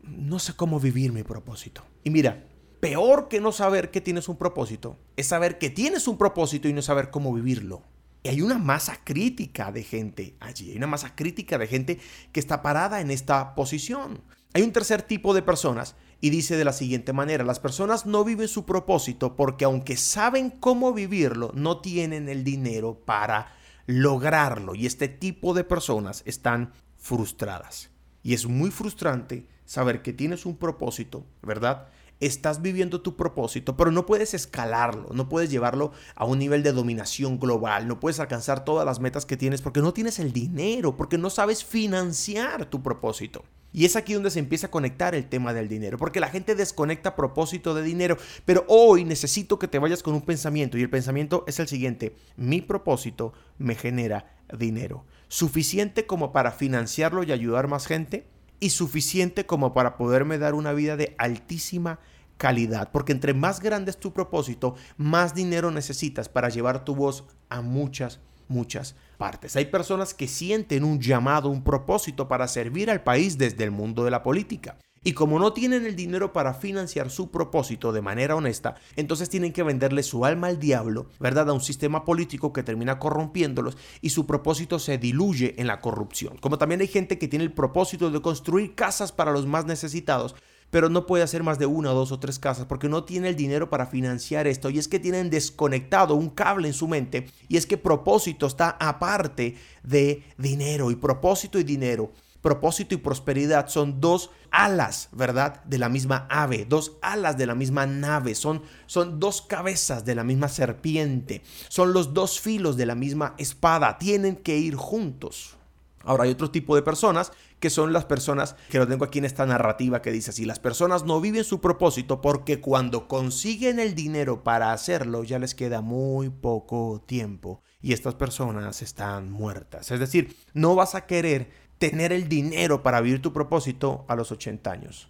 no 0.03 0.38
sé 0.38 0.53
cómo 0.53 0.80
vivir 0.80 1.12
mi 1.12 1.24
propósito. 1.24 1.83
Y 2.03 2.12
mira, 2.12 2.45
peor 2.80 3.27
que 3.27 3.41
no 3.41 3.51
saber 3.51 3.89
que 3.89 4.01
tienes 4.01 4.30
un 4.30 4.38
propósito 4.38 5.00
es 5.15 5.25
saber 5.27 5.57
que 5.57 5.71
tienes 5.71 6.07
un 6.07 6.19
propósito 6.19 6.68
y 6.68 6.74
no 6.74 6.83
saber 6.83 7.09
cómo 7.09 7.33
vivirlo. 7.33 7.81
Y 8.25 8.27
hay 8.27 8.42
una 8.42 8.57
masa 8.57 8.98
crítica 9.04 9.72
de 9.72 9.83
gente 9.83 10.36
allí, 10.39 10.72
hay 10.72 10.77
una 10.77 10.88
masa 10.88 11.13
crítica 11.16 11.60
de 11.60 11.68
gente 11.68 12.00
que 12.31 12.39
está 12.39 12.63
parada 12.63 13.00
en 13.00 13.12
esta 13.12 13.54
posición. 13.54 14.19
Hay 14.56 14.63
un 14.63 14.72
tercer 14.72 15.04
tipo 15.04 15.36
de 15.36 15.44
personas 15.44 15.95
y 16.22 16.31
dice 16.31 16.57
de 16.57 16.66
la 16.66 16.74
siguiente 16.74 17.13
manera, 17.13 17.44
las 17.44 17.60
personas 17.60 18.07
no 18.07 18.24
viven 18.24 18.48
su 18.48 18.66
propósito 18.66 19.36
porque 19.36 19.66
aunque 19.66 19.95
saben 19.95 20.50
cómo 20.50 20.92
vivirlo, 20.92 21.51
no 21.54 21.81
tienen 21.81 22.27
el 22.27 22.44
dinero 22.44 23.00
para 23.06 23.54
lograrlo. 23.86 24.74
Y 24.74 24.88
este 24.88 25.07
tipo 25.07 25.54
de 25.54 25.63
personas 25.63 26.24
están 26.25 26.74
frustradas. 26.98 27.92
Y 28.24 28.33
es 28.33 28.48
muy 28.48 28.72
frustrante 28.72 29.48
saber 29.66 30.01
que 30.01 30.13
tienes 30.13 30.48
un 30.48 30.57
propósito, 30.57 31.27
¿verdad? 31.44 31.89
Estás 32.19 32.62
viviendo 32.62 33.01
tu 33.01 33.15
propósito, 33.15 33.75
pero 33.75 33.91
no 33.91 34.06
puedes 34.06 34.33
escalarlo, 34.33 35.09
no 35.13 35.27
puedes 35.27 35.50
llevarlo 35.50 35.91
a 36.15 36.25
un 36.25 36.39
nivel 36.39 36.63
de 36.63 36.71
dominación 36.71 37.39
global, 37.39 37.88
no 37.88 38.00
puedes 38.00 38.19
alcanzar 38.19 38.63
todas 38.63 38.85
las 38.85 39.00
metas 39.00 39.25
que 39.25 39.38
tienes 39.38 39.62
porque 39.62 39.81
no 39.81 39.94
tienes 39.94 40.19
el 40.19 40.31
dinero, 40.31 40.95
porque 40.95 41.17
no 41.17 41.29
sabes 41.29 41.65
financiar 41.65 42.65
tu 42.65 42.81
propósito. 42.81 43.44
Y 43.73 43.83
es 43.83 43.97
aquí 43.97 44.13
donde 44.13 44.31
se 44.31 44.39
empieza 44.39 44.67
a 44.67 44.71
conectar 44.71 45.15
el 45.15 45.27
tema 45.27 45.53
del 45.53 45.67
dinero, 45.67 45.97
porque 45.97 46.21
la 46.21 46.29
gente 46.29 46.56
desconecta 46.56 47.17
propósito 47.17 47.73
de 47.73 47.83
dinero, 47.83 48.17
pero 48.45 48.63
hoy 48.69 49.03
necesito 49.03 49.59
que 49.59 49.67
te 49.67 49.79
vayas 49.79 50.01
con 50.01 50.13
un 50.13 50.21
pensamiento 50.21 50.77
y 50.77 50.81
el 50.81 50.89
pensamiento 50.89 51.44
es 51.45 51.59
el 51.59 51.67
siguiente, 51.67 52.15
mi 52.38 52.62
propósito 52.62 53.33
me 53.57 53.75
genera 53.75 54.33
dinero, 54.57 55.03
suficiente 55.27 56.06
como 56.06 56.31
para 56.31 56.53
financiarlo 56.53 57.23
y 57.23 57.33
ayudar 57.33 57.67
más 57.67 57.85
gente 57.85 58.25
y 58.65 58.69
suficiente 58.71 59.45
como 59.45 59.73
para 59.73 59.95
poderme 59.95 60.38
dar 60.38 60.56
una 60.56 60.73
vida 60.73 60.97
de 60.97 61.15
altísima 61.17 62.00
calidad, 62.38 62.91
porque 62.91 63.12
entre 63.12 63.33
más 63.33 63.62
grande 63.62 63.91
es 63.91 63.97
tu 63.97 64.12
propósito, 64.12 64.75
más 64.97 65.33
dinero 65.33 65.71
necesitas 65.71 66.27
para 66.27 66.50
llevar 66.50 66.83
tu 66.83 66.95
voz 66.95 67.25
a 67.50 67.62
muchas 67.62 68.19
muchas 68.47 68.95
partes. 69.17 69.56
Hay 69.56 69.65
personas 69.65 70.13
que 70.13 70.27
sienten 70.27 70.83
un 70.83 71.00
llamado, 71.00 71.50
un 71.50 71.63
propósito 71.63 72.27
para 72.27 72.47
servir 72.47 72.91
al 72.91 73.03
país 73.03 73.38
desde 73.38 73.63
el 73.63 73.71
mundo 73.71 74.03
de 74.03 74.12
la 74.12 74.21
política. 74.21 74.77
Y 75.07 75.13
como 75.13 75.37
no 75.37 75.53
tienen 75.53 75.85
el 75.85 75.95
dinero 75.95 76.33
para 76.33 76.55
financiar 76.55 77.11
su 77.11 77.29
propósito 77.29 77.93
de 77.93 78.01
manera 78.01 78.35
honesta, 78.35 78.73
entonces 78.95 79.29
tienen 79.29 79.53
que 79.53 79.61
venderle 79.61 80.01
su 80.01 80.25
alma 80.25 80.47
al 80.47 80.59
diablo, 80.59 81.05
¿verdad? 81.19 81.47
A 81.47 81.53
un 81.53 81.61
sistema 81.61 82.03
político 82.05 82.51
que 82.51 82.63
termina 82.63 82.97
corrompiéndolos 82.97 83.77
y 84.01 84.09
su 84.09 84.25
propósito 84.25 84.79
se 84.79 84.97
diluye 84.97 85.53
en 85.59 85.67
la 85.67 85.79
corrupción. 85.79 86.37
Como 86.37 86.57
también 86.57 86.81
hay 86.81 86.87
gente 86.87 87.19
que 87.19 87.27
tiene 87.27 87.45
el 87.45 87.53
propósito 87.53 88.09
de 88.09 88.19
construir 88.19 88.73
casas 88.73 89.11
para 89.11 89.31
los 89.31 89.45
más 89.45 89.67
necesitados, 89.67 90.33
pero 90.71 90.89
no 90.89 91.05
puede 91.05 91.23
hacer 91.23 91.43
más 91.43 91.59
de 91.59 91.67
una, 91.67 91.91
dos 91.91 92.11
o 92.11 92.19
tres 92.19 92.39
casas 92.39 92.65
porque 92.65 92.89
no 92.89 93.03
tiene 93.03 93.29
el 93.29 93.35
dinero 93.35 93.69
para 93.69 93.85
financiar 93.85 94.47
esto. 94.47 94.71
Y 94.71 94.79
es 94.79 94.88
que 94.88 95.00
tienen 95.00 95.29
desconectado 95.29 96.15
un 96.15 96.31
cable 96.31 96.67
en 96.67 96.74
su 96.74 96.88
mente 96.88 97.27
y 97.47 97.57
es 97.57 97.67
que 97.67 97.77
propósito 97.77 98.47
está 98.47 98.71
aparte 98.79 99.55
de 99.83 100.24
dinero 100.39 100.89
y 100.89 100.95
propósito 100.95 101.59
y 101.59 101.63
dinero. 101.63 102.12
Propósito 102.45 102.93
y 102.93 102.99
prosperidad 102.99 103.69
son 103.69 103.99
dos 103.99 104.29
alas, 104.51 105.09
¿verdad? 105.11 105.63
De 105.63 105.79
la 105.79 105.89
misma 105.89 106.27
ave, 106.29 106.67
dos 106.69 106.99
alas 107.01 107.39
de 107.39 107.47
la 107.47 107.55
misma 107.55 107.87
nave, 107.87 108.35
son, 108.35 108.61
son 108.85 109.19
dos 109.19 109.41
cabezas 109.41 110.05
de 110.05 110.13
la 110.13 110.23
misma 110.23 110.47
serpiente, 110.47 111.41
son 111.69 111.91
los 111.91 112.13
dos 112.13 112.39
filos 112.39 112.77
de 112.77 112.85
la 112.85 112.93
misma 112.93 113.33
espada, 113.39 113.97
tienen 113.97 114.35
que 114.35 114.59
ir 114.59 114.75
juntos. 114.75 115.57
Ahora 116.03 116.25
hay 116.25 116.29
otro 116.29 116.51
tipo 116.51 116.75
de 116.75 116.83
personas 116.83 117.31
que 117.59 117.71
son 117.71 117.93
las 117.93 118.05
personas 118.05 118.55
que 118.69 118.77
lo 118.77 118.87
tengo 118.87 119.05
aquí 119.05 119.17
en 119.17 119.25
esta 119.25 119.47
narrativa 119.47 120.03
que 120.03 120.11
dice 120.11 120.29
así, 120.29 120.45
las 120.45 120.59
personas 120.59 121.03
no 121.03 121.19
viven 121.19 121.43
su 121.45 121.59
propósito 121.61 122.21
porque 122.21 122.61
cuando 122.61 123.07
consiguen 123.07 123.79
el 123.79 123.95
dinero 123.95 124.43
para 124.43 124.71
hacerlo 124.71 125.23
ya 125.23 125.39
les 125.39 125.55
queda 125.55 125.81
muy 125.81 126.29
poco 126.29 127.03
tiempo 127.07 127.63
y 127.81 127.93
estas 127.93 128.13
personas 128.15 128.81
están 128.81 129.31
muertas. 129.31 129.89
Es 129.91 129.99
decir, 129.99 130.35
no 130.53 130.75
vas 130.75 130.95
a 130.95 131.07
querer 131.07 131.64
tener 131.77 132.12
el 132.12 132.29
dinero 132.29 132.84
para 132.84 133.01
vivir 133.01 133.22
tu 133.22 133.34
propósito 133.34 134.05
a 134.08 134.15
los 134.15 134.32
80 134.32 134.72
años. 134.72 135.10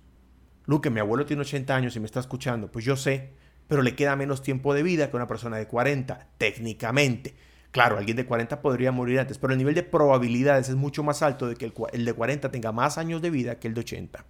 Luke, 0.65 0.89
mi 0.89 1.00
abuelo 1.00 1.25
tiene 1.25 1.41
80 1.41 1.75
años 1.75 1.95
y 1.95 2.00
me 2.00 2.05
está 2.05 2.19
escuchando, 2.19 2.72
pues 2.72 2.84
yo 2.86 2.95
sé, 2.95 3.34
pero 3.67 3.81
le 3.81 3.95
queda 3.95 4.15
menos 4.15 4.41
tiempo 4.41 4.74
de 4.74 4.84
vida 4.84 5.10
que 5.10 5.15
una 5.15 5.27
persona 5.27 5.57
de 5.57 5.67
40, 5.67 6.27
técnicamente. 6.38 7.36
Claro, 7.72 7.98
alguien 7.98 8.17
de 8.17 8.25
40 8.25 8.62
podría 8.62 8.91
morir 8.91 9.19
antes, 9.19 9.38
pero 9.38 9.53
el 9.53 9.60
nivel 9.60 9.75
de 9.75 9.84
probabilidades 9.84 10.69
es 10.69 10.75
mucho 10.75 11.03
más 11.03 11.22
alto 11.22 11.48
de 11.48 11.55
que 11.55 11.72
el, 11.91 12.05
de 12.05 12.13
40 12.13 12.50
tenga 12.50 12.72
más 12.72 12.98
años 12.98 13.22
de 13.22 13.29
vida 13.29 13.60
que 13.60 13.67
el 13.67 13.74
de 13.74 13.81
80. 13.81 14.25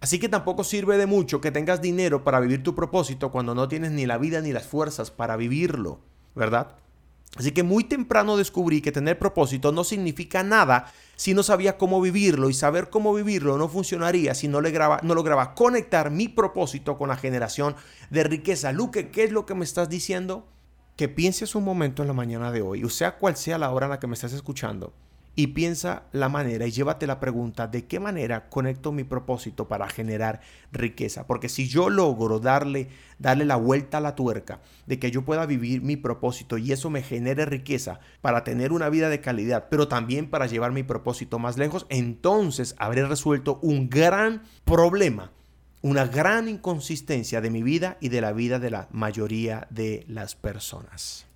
Así 0.00 0.18
que 0.18 0.28
tampoco 0.28 0.64
sirve 0.64 0.96
de 0.96 1.06
mucho 1.06 1.40
que 1.40 1.50
tengas 1.50 1.82
dinero 1.82 2.24
para 2.24 2.40
vivir 2.40 2.62
tu 2.62 2.74
propósito 2.74 3.32
cuando 3.32 3.54
no 3.54 3.68
tienes 3.68 3.90
ni 3.90 4.06
la 4.06 4.18
vida 4.18 4.40
ni 4.40 4.52
las 4.52 4.66
fuerzas 4.66 5.10
para 5.10 5.36
vivirlo, 5.36 6.00
¿verdad? 6.34 6.76
Así 7.36 7.52
que 7.52 7.62
muy 7.62 7.84
temprano 7.84 8.36
descubrí 8.36 8.80
que 8.80 8.92
tener 8.92 9.18
propósito 9.18 9.70
no 9.70 9.84
significa 9.84 10.42
nada 10.42 10.92
si 11.14 11.32
no 11.32 11.42
sabía 11.42 11.78
cómo 11.78 12.00
vivirlo 12.00 12.50
y 12.50 12.54
saber 12.54 12.90
cómo 12.90 13.14
vivirlo 13.14 13.56
no 13.56 13.68
funcionaría 13.68 14.34
si 14.34 14.48
no, 14.48 14.60
le 14.60 14.72
graba, 14.72 14.98
no 15.02 15.14
lograba 15.14 15.54
conectar 15.54 16.10
mi 16.10 16.28
propósito 16.28 16.98
con 16.98 17.08
la 17.08 17.16
generación 17.16 17.76
de 18.10 18.24
riqueza. 18.24 18.72
Luque, 18.72 19.10
¿qué 19.10 19.24
es 19.24 19.32
lo 19.32 19.46
que 19.46 19.54
me 19.54 19.64
estás 19.64 19.88
diciendo? 19.88 20.46
que 21.00 21.08
pienses 21.08 21.54
un 21.54 21.64
momento 21.64 22.02
en 22.02 22.08
la 22.08 22.12
mañana 22.12 22.52
de 22.52 22.60
hoy, 22.60 22.84
o 22.84 22.90
sea 22.90 23.16
cual 23.16 23.34
sea 23.34 23.56
la 23.56 23.70
hora 23.70 23.86
en 23.86 23.90
la 23.90 23.98
que 23.98 24.06
me 24.06 24.12
estás 24.12 24.34
escuchando, 24.34 24.92
y 25.36 25.48
piensa 25.48 26.04
la 26.12 26.28
manera 26.28 26.66
y 26.66 26.70
llévate 26.70 27.06
la 27.06 27.20
pregunta 27.20 27.66
de 27.66 27.86
qué 27.86 28.00
manera 28.00 28.48
conecto 28.48 28.92
mi 28.92 29.04
propósito 29.04 29.68
para 29.68 29.88
generar 29.88 30.40
riqueza. 30.72 31.26
Porque 31.26 31.48
si 31.48 31.68
yo 31.68 31.88
logro 31.88 32.40
darle, 32.40 32.88
darle 33.18 33.44
la 33.44 33.56
vuelta 33.56 33.98
a 33.98 34.00
la 34.00 34.14
tuerca 34.14 34.60
de 34.86 34.98
que 34.98 35.10
yo 35.10 35.24
pueda 35.24 35.46
vivir 35.46 35.82
mi 35.82 35.96
propósito 35.96 36.58
y 36.58 36.72
eso 36.72 36.90
me 36.90 37.02
genere 37.02 37.46
riqueza 37.46 38.00
para 38.20 38.44
tener 38.44 38.72
una 38.72 38.88
vida 38.88 39.08
de 39.08 39.20
calidad, 39.20 39.68
pero 39.70 39.88
también 39.88 40.28
para 40.28 40.46
llevar 40.46 40.72
mi 40.72 40.82
propósito 40.82 41.38
más 41.38 41.56
lejos, 41.56 41.86
entonces 41.88 42.74
habré 42.78 43.06
resuelto 43.06 43.58
un 43.62 43.88
gran 43.88 44.42
problema 44.64 45.32
una 45.82 46.04
gran 46.04 46.48
inconsistencia 46.48 47.40
de 47.40 47.48
mi 47.48 47.62
vida 47.62 47.96
y 48.00 48.10
de 48.10 48.20
la 48.20 48.32
vida 48.32 48.58
de 48.58 48.70
la 48.70 48.88
mayoría 48.90 49.66
de 49.70 50.04
las 50.08 50.34
personas. 50.34 51.29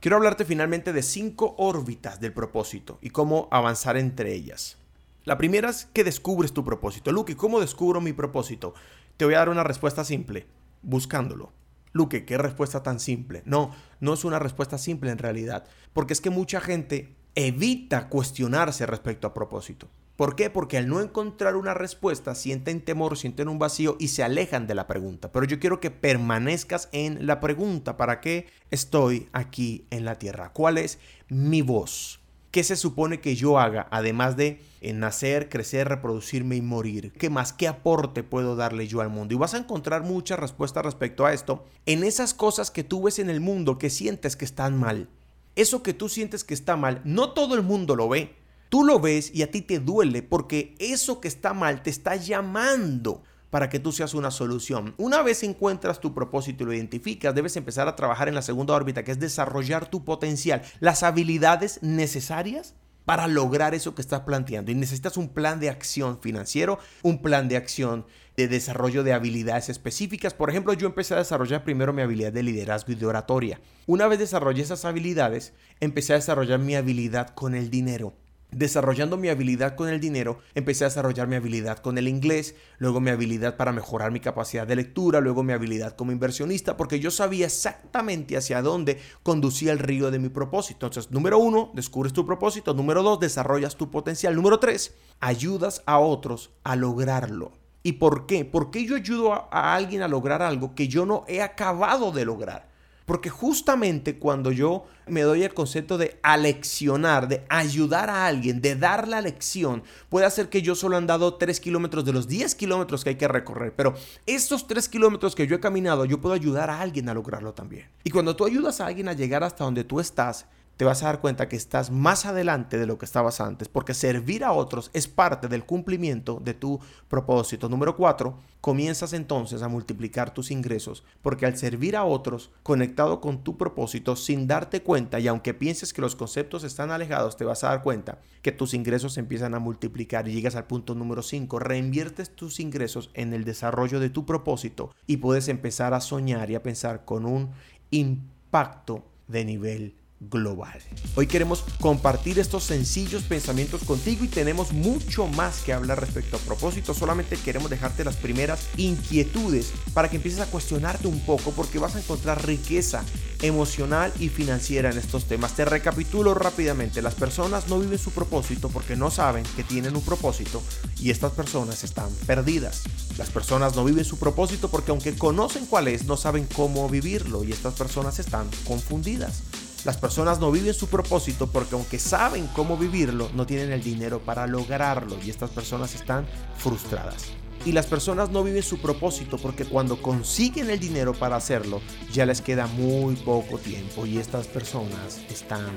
Quiero 0.00 0.16
hablarte 0.16 0.44
finalmente 0.44 0.92
de 0.92 1.02
cinco 1.02 1.54
órbitas 1.58 2.20
del 2.20 2.32
propósito 2.32 2.98
y 3.00 3.10
cómo 3.10 3.48
avanzar 3.50 3.96
entre 3.96 4.34
ellas. 4.34 4.76
La 5.24 5.38
primera 5.38 5.70
es 5.70 5.86
que 5.86 6.04
descubres 6.04 6.52
tu 6.52 6.64
propósito. 6.64 7.10
Luke, 7.12 7.34
¿cómo 7.34 7.60
descubro 7.60 8.00
mi 8.00 8.12
propósito? 8.12 8.74
Te 9.16 9.24
voy 9.24 9.34
a 9.34 9.38
dar 9.38 9.48
una 9.48 9.64
respuesta 9.64 10.04
simple, 10.04 10.46
buscándolo. 10.82 11.52
Luke, 11.92 12.26
¿qué 12.26 12.36
respuesta 12.36 12.82
tan 12.82 13.00
simple? 13.00 13.42
No, 13.46 13.74
no 14.00 14.12
es 14.12 14.24
una 14.24 14.38
respuesta 14.38 14.76
simple 14.76 15.10
en 15.10 15.18
realidad, 15.18 15.64
porque 15.94 16.12
es 16.12 16.20
que 16.20 16.30
mucha 16.30 16.60
gente 16.60 17.16
evita 17.34 18.08
cuestionarse 18.08 18.84
respecto 18.84 19.26
a 19.26 19.34
propósito. 19.34 19.88
¿Por 20.16 20.34
qué? 20.34 20.48
Porque 20.48 20.78
al 20.78 20.88
no 20.88 21.02
encontrar 21.02 21.56
una 21.56 21.74
respuesta 21.74 22.34
sienten 22.34 22.80
temor, 22.80 23.18
sienten 23.18 23.48
un 23.48 23.58
vacío 23.58 23.96
y 24.00 24.08
se 24.08 24.22
alejan 24.22 24.66
de 24.66 24.74
la 24.74 24.86
pregunta. 24.86 25.30
Pero 25.30 25.44
yo 25.44 25.60
quiero 25.60 25.78
que 25.78 25.90
permanezcas 25.90 26.88
en 26.92 27.26
la 27.26 27.38
pregunta. 27.38 27.98
¿Para 27.98 28.20
qué 28.22 28.46
estoy 28.70 29.28
aquí 29.32 29.84
en 29.90 30.06
la 30.06 30.18
tierra? 30.18 30.52
¿Cuál 30.54 30.78
es 30.78 30.98
mi 31.28 31.60
voz? 31.60 32.20
¿Qué 32.50 32.64
se 32.64 32.76
supone 32.76 33.20
que 33.20 33.36
yo 33.36 33.58
haga 33.58 33.86
además 33.90 34.38
de 34.38 34.62
nacer, 34.94 35.50
crecer, 35.50 35.88
reproducirme 35.88 36.56
y 36.56 36.62
morir? 36.62 37.12
¿Qué 37.12 37.28
más? 37.28 37.52
¿Qué 37.52 37.68
aporte 37.68 38.22
puedo 38.22 38.56
darle 38.56 38.88
yo 38.88 39.02
al 39.02 39.10
mundo? 39.10 39.34
Y 39.34 39.36
vas 39.36 39.52
a 39.52 39.58
encontrar 39.58 40.02
muchas 40.04 40.38
respuestas 40.38 40.82
respecto 40.82 41.26
a 41.26 41.34
esto 41.34 41.66
en 41.84 42.02
esas 42.02 42.32
cosas 42.32 42.70
que 42.70 42.84
tú 42.84 43.02
ves 43.02 43.18
en 43.18 43.28
el 43.28 43.42
mundo 43.42 43.76
que 43.76 43.90
sientes 43.90 44.36
que 44.36 44.46
están 44.46 44.78
mal. 44.78 45.10
Eso 45.56 45.82
que 45.82 45.92
tú 45.92 46.08
sientes 46.08 46.44
que 46.44 46.54
está 46.54 46.76
mal, 46.76 47.02
no 47.04 47.32
todo 47.32 47.54
el 47.54 47.62
mundo 47.62 47.94
lo 47.94 48.08
ve. 48.08 48.34
Tú 48.76 48.84
lo 48.84 49.00
ves 49.00 49.30
y 49.32 49.40
a 49.40 49.50
ti 49.50 49.62
te 49.62 49.78
duele 49.78 50.22
porque 50.22 50.74
eso 50.78 51.18
que 51.18 51.28
está 51.28 51.54
mal 51.54 51.82
te 51.82 51.88
está 51.88 52.14
llamando 52.14 53.22
para 53.48 53.70
que 53.70 53.78
tú 53.78 53.90
seas 53.90 54.12
una 54.12 54.30
solución. 54.30 54.94
Una 54.98 55.22
vez 55.22 55.42
encuentras 55.44 55.98
tu 55.98 56.12
propósito 56.12 56.62
y 56.62 56.66
lo 56.66 56.74
identificas, 56.74 57.34
debes 57.34 57.56
empezar 57.56 57.88
a 57.88 57.96
trabajar 57.96 58.28
en 58.28 58.34
la 58.34 58.42
segunda 58.42 58.74
órbita, 58.74 59.02
que 59.02 59.12
es 59.12 59.18
desarrollar 59.18 59.88
tu 59.88 60.04
potencial, 60.04 60.60
las 60.80 61.02
habilidades 61.04 61.82
necesarias 61.82 62.74
para 63.06 63.28
lograr 63.28 63.74
eso 63.74 63.94
que 63.94 64.02
estás 64.02 64.20
planteando. 64.20 64.70
Y 64.70 64.74
necesitas 64.74 65.16
un 65.16 65.30
plan 65.30 65.58
de 65.58 65.70
acción 65.70 66.20
financiero, 66.20 66.78
un 67.02 67.22
plan 67.22 67.48
de 67.48 67.56
acción 67.56 68.04
de 68.36 68.46
desarrollo 68.46 69.04
de 69.04 69.14
habilidades 69.14 69.70
específicas. 69.70 70.34
Por 70.34 70.50
ejemplo, 70.50 70.74
yo 70.74 70.86
empecé 70.86 71.14
a 71.14 71.18
desarrollar 71.18 71.64
primero 71.64 71.94
mi 71.94 72.02
habilidad 72.02 72.34
de 72.34 72.42
liderazgo 72.42 72.92
y 72.92 72.96
de 72.96 73.06
oratoria. 73.06 73.58
Una 73.86 74.06
vez 74.06 74.18
desarrollé 74.18 74.60
esas 74.60 74.84
habilidades, 74.84 75.54
empecé 75.80 76.12
a 76.12 76.16
desarrollar 76.16 76.58
mi 76.58 76.74
habilidad 76.74 77.30
con 77.30 77.54
el 77.54 77.70
dinero 77.70 78.12
desarrollando 78.50 79.16
mi 79.16 79.28
habilidad 79.28 79.74
con 79.74 79.88
el 79.88 80.00
dinero, 80.00 80.38
empecé 80.54 80.84
a 80.84 80.88
desarrollar 80.88 81.26
mi 81.28 81.36
habilidad 81.36 81.78
con 81.78 81.98
el 81.98 82.08
inglés, 82.08 82.54
luego 82.78 83.00
mi 83.00 83.10
habilidad 83.10 83.56
para 83.56 83.72
mejorar 83.72 84.12
mi 84.12 84.20
capacidad 84.20 84.66
de 84.66 84.76
lectura, 84.76 85.20
luego 85.20 85.42
mi 85.42 85.52
habilidad 85.52 85.96
como 85.96 86.12
inversionista, 86.12 86.76
porque 86.76 87.00
yo 87.00 87.10
sabía 87.10 87.46
exactamente 87.46 88.36
hacia 88.36 88.62
dónde 88.62 89.00
conducía 89.22 89.72
el 89.72 89.78
río 89.78 90.10
de 90.10 90.18
mi 90.18 90.28
propósito. 90.28 90.86
Entonces, 90.86 91.10
número 91.10 91.38
uno, 91.38 91.70
descubres 91.74 92.12
tu 92.12 92.24
propósito. 92.24 92.74
Número 92.74 93.02
dos, 93.02 93.20
desarrollas 93.20 93.76
tu 93.76 93.90
potencial. 93.90 94.34
Número 94.34 94.58
tres, 94.58 94.94
ayudas 95.20 95.82
a 95.86 95.98
otros 95.98 96.50
a 96.64 96.76
lograrlo. 96.76 97.52
¿Y 97.82 97.92
por 97.92 98.26
qué? 98.26 98.44
¿Por 98.44 98.70
qué 98.70 98.84
yo 98.84 98.96
ayudo 98.96 99.32
a, 99.32 99.48
a 99.50 99.74
alguien 99.74 100.02
a 100.02 100.08
lograr 100.08 100.42
algo 100.42 100.74
que 100.74 100.88
yo 100.88 101.06
no 101.06 101.24
he 101.28 101.42
acabado 101.42 102.10
de 102.10 102.24
lograr? 102.24 102.75
Porque 103.06 103.30
justamente 103.30 104.18
cuando 104.18 104.50
yo 104.50 104.84
me 105.06 105.22
doy 105.22 105.44
el 105.44 105.54
concepto 105.54 105.96
de 105.96 106.18
aleccionar, 106.22 107.28
de 107.28 107.44
ayudar 107.48 108.10
a 108.10 108.26
alguien, 108.26 108.60
de 108.60 108.74
dar 108.74 109.06
la 109.06 109.20
lección, 109.20 109.84
puede 110.08 110.26
hacer 110.26 110.48
que 110.48 110.60
yo 110.60 110.74
solo 110.74 110.96
han 110.96 111.06
dado 111.06 111.34
3 111.34 111.60
kilómetros 111.60 112.04
de 112.04 112.12
los 112.12 112.26
10 112.26 112.56
kilómetros 112.56 113.04
que 113.04 113.10
hay 113.10 113.16
que 113.16 113.28
recorrer. 113.28 113.74
Pero 113.74 113.94
estos 114.26 114.66
3 114.66 114.88
kilómetros 114.88 115.36
que 115.36 115.46
yo 115.46 115.56
he 115.56 115.60
caminado, 115.60 116.04
yo 116.04 116.20
puedo 116.20 116.34
ayudar 116.34 116.68
a 116.68 116.80
alguien 116.80 117.08
a 117.08 117.14
lograrlo 117.14 117.54
también. 117.54 117.88
Y 118.02 118.10
cuando 118.10 118.34
tú 118.34 118.44
ayudas 118.44 118.80
a 118.80 118.86
alguien 118.86 119.08
a 119.08 119.12
llegar 119.12 119.44
hasta 119.44 119.64
donde 119.64 119.84
tú 119.84 120.00
estás, 120.00 120.46
te 120.76 120.84
vas 120.84 121.02
a 121.02 121.06
dar 121.06 121.20
cuenta 121.20 121.48
que 121.48 121.56
estás 121.56 121.90
más 121.90 122.26
adelante 122.26 122.78
de 122.78 122.86
lo 122.86 122.98
que 122.98 123.06
estabas 123.06 123.40
antes, 123.40 123.68
porque 123.68 123.94
servir 123.94 124.44
a 124.44 124.52
otros 124.52 124.90
es 124.92 125.08
parte 125.08 125.48
del 125.48 125.64
cumplimiento 125.64 126.40
de 126.42 126.54
tu 126.54 126.78
propósito. 127.08 127.68
Número 127.68 127.96
cuatro, 127.96 128.38
comienzas 128.60 129.12
entonces 129.12 129.62
a 129.62 129.68
multiplicar 129.68 130.34
tus 130.34 130.50
ingresos, 130.50 131.04
porque 131.22 131.46
al 131.46 131.56
servir 131.56 131.96
a 131.96 132.04
otros 132.04 132.50
conectado 132.62 133.20
con 133.20 133.42
tu 133.42 133.56
propósito 133.56 134.16
sin 134.16 134.46
darte 134.46 134.82
cuenta, 134.82 135.18
y 135.18 135.28
aunque 135.28 135.54
pienses 135.54 135.92
que 135.92 136.02
los 136.02 136.16
conceptos 136.16 136.64
están 136.64 136.90
alejados, 136.90 137.36
te 137.36 137.44
vas 137.44 137.64
a 137.64 137.68
dar 137.68 137.82
cuenta 137.82 138.18
que 138.42 138.52
tus 138.52 138.74
ingresos 138.74 139.16
empiezan 139.18 139.54
a 139.54 139.58
multiplicar 139.58 140.28
y 140.28 140.32
llegas 140.32 140.56
al 140.56 140.66
punto 140.66 140.94
número 140.94 141.22
cinco, 141.22 141.58
reinviertes 141.58 142.34
tus 142.34 142.60
ingresos 142.60 143.10
en 143.14 143.32
el 143.32 143.44
desarrollo 143.44 143.98
de 143.98 144.10
tu 144.10 144.26
propósito 144.26 144.94
y 145.06 145.18
puedes 145.18 145.48
empezar 145.48 145.94
a 145.94 146.00
soñar 146.00 146.50
y 146.50 146.54
a 146.54 146.62
pensar 146.62 147.04
con 147.04 147.24
un 147.24 147.50
impacto 147.90 149.04
de 149.28 149.44
nivel 149.44 149.96
global. 150.20 150.80
Hoy 151.14 151.26
queremos 151.26 151.64
compartir 151.80 152.38
estos 152.38 152.64
sencillos 152.64 153.24
pensamientos 153.24 153.84
contigo 153.84 154.24
y 154.24 154.28
tenemos 154.28 154.72
mucho 154.72 155.26
más 155.26 155.60
que 155.60 155.72
hablar 155.72 156.00
respecto 156.00 156.36
a 156.36 156.40
propósito. 156.40 156.94
Solamente 156.94 157.36
queremos 157.36 157.70
dejarte 157.70 158.04
las 158.04 158.16
primeras 158.16 158.66
inquietudes 158.76 159.72
para 159.92 160.08
que 160.08 160.16
empieces 160.16 160.40
a 160.40 160.46
cuestionarte 160.46 161.06
un 161.08 161.20
poco 161.20 161.52
porque 161.52 161.78
vas 161.78 161.96
a 161.96 162.00
encontrar 162.00 162.46
riqueza 162.46 163.04
emocional 163.42 164.12
y 164.18 164.28
financiera 164.30 164.90
en 164.90 164.98
estos 164.98 165.26
temas. 165.26 165.54
Te 165.54 165.64
recapitulo 165.64 166.34
rápidamente. 166.34 167.02
Las 167.02 167.14
personas 167.14 167.68
no 167.68 167.78
viven 167.78 167.98
su 167.98 168.10
propósito 168.10 168.70
porque 168.70 168.96
no 168.96 169.10
saben 169.10 169.44
que 169.54 169.64
tienen 169.64 169.96
un 169.96 170.02
propósito 170.02 170.62
y 170.98 171.10
estas 171.10 171.32
personas 171.32 171.84
están 171.84 172.10
perdidas. 172.26 172.84
Las 173.18 173.30
personas 173.30 173.76
no 173.76 173.84
viven 173.84 174.04
su 174.04 174.18
propósito 174.18 174.70
porque 174.70 174.90
aunque 174.90 175.14
conocen 175.16 175.66
cuál 175.66 175.88
es, 175.88 176.04
no 176.04 176.16
saben 176.16 176.46
cómo 176.54 176.88
vivirlo 176.88 177.44
y 177.44 177.52
estas 177.52 177.74
personas 177.74 178.18
están 178.18 178.48
confundidas. 178.66 179.42
Las 179.86 179.98
personas 179.98 180.40
no 180.40 180.50
viven 180.50 180.74
su 180.74 180.88
propósito 180.88 181.46
porque 181.46 181.76
aunque 181.76 182.00
saben 182.00 182.48
cómo 182.48 182.76
vivirlo, 182.76 183.30
no 183.34 183.46
tienen 183.46 183.70
el 183.70 183.84
dinero 183.84 184.18
para 184.18 184.48
lograrlo 184.48 185.16
y 185.24 185.30
estas 185.30 185.50
personas 185.50 185.94
están 185.94 186.26
frustradas. 186.58 187.26
Y 187.64 187.70
las 187.70 187.86
personas 187.86 188.30
no 188.30 188.42
viven 188.42 188.64
su 188.64 188.78
propósito 188.78 189.38
porque 189.38 189.64
cuando 189.64 190.02
consiguen 190.02 190.70
el 190.70 190.80
dinero 190.80 191.14
para 191.14 191.36
hacerlo, 191.36 191.80
ya 192.12 192.26
les 192.26 192.40
queda 192.40 192.66
muy 192.66 193.14
poco 193.14 193.58
tiempo 193.58 194.06
y 194.06 194.18
estas 194.18 194.48
personas 194.48 195.20
están 195.30 195.70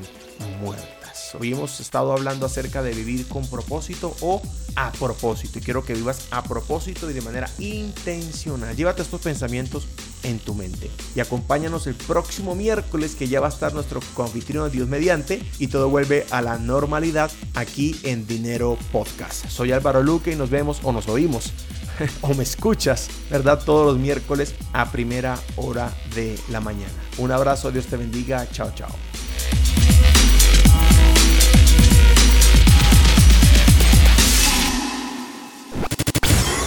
muertas. 0.60 1.36
Hoy 1.39 1.54
hemos 1.54 1.80
estado 1.80 2.12
hablando 2.12 2.48
acerca 2.48 2.82
de 2.82 2.94
vivir 2.96 3.28
con 3.28 3.46
propósito 3.48 4.16
o 4.22 4.42
a 4.75 4.92
propósito. 4.92 5.60
Y 5.60 5.62
quiero 5.62 5.84
que 5.84 5.94
vivas 5.94 6.28
a 6.32 6.42
propósito 6.42 7.12
y 7.12 7.13
de 7.13 7.22
manera 7.22 7.48
intencional. 7.60 8.75
Llévate 8.75 9.04
estos 9.04 9.22
pensamientos 9.22 9.88
en 10.24 10.40
tu 10.40 10.54
mente. 10.54 10.90
Y 11.16 11.20
acompáñanos 11.20 11.88
el 11.88 11.96
próximo 11.96 12.56
miércoles 12.56 13.16
que 13.16 13.28
ya 13.28 13.40
va 13.40 13.48
a 13.48 13.52
estar 13.52 13.74
nuestro 13.74 14.02
confitrión 14.14 14.70
Dios 14.72 14.88
mediante 14.88 15.42
y 15.58 15.68
todo 15.68 15.90
vuelve 15.90 16.26
a 16.32 16.42
la 16.42 16.58
normalidad 16.58 17.32
aquí 17.56 18.00
en 18.04 18.28
Dinero 18.28 18.78
Podcast. 18.92 19.48
Soy 19.48 19.72
Álvaro 19.72 20.04
Luque 20.04 20.32
y 20.32 20.36
nos 20.36 20.50
vemos 20.50 20.80
o 20.84 20.92
nos 20.92 21.08
oímos 21.08 21.54
o 22.22 22.34
me 22.34 22.44
escuchas, 22.44 23.10
¿verdad? 23.30 23.62
Todos 23.64 23.94
los 23.94 24.02
miércoles 24.02 24.56
a 24.74 24.92
primera 24.92 25.38
hora 25.56 25.94
de 26.16 26.38
la 26.50 26.60
mañana. 26.60 26.94
Un 27.18 27.32
abrazo, 27.32 27.72
Dios 27.72 27.86
te 27.88 27.98
bendiga, 27.98 28.48
chao, 28.52 28.72
chao. 28.76 28.90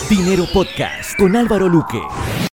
Dinero 0.09 0.45
Podcast 0.53 1.17
con 1.17 1.35
Álvaro 1.37 1.71
Luque. 1.71 2.03